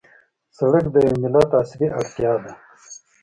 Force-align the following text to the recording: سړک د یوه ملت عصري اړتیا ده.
سړک 0.57 0.85
د 0.93 0.95
یوه 1.07 1.17
ملت 1.23 1.49
عصري 1.59 1.87
اړتیا 1.99 2.33
ده. 2.43 2.53